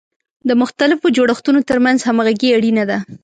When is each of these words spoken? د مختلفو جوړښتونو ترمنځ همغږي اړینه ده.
د 0.47 0.49
مختلفو 0.61 1.13
جوړښتونو 1.17 1.59
ترمنځ 1.69 1.99
همغږي 2.03 2.49
اړینه 2.57 2.83
ده. 2.89 2.97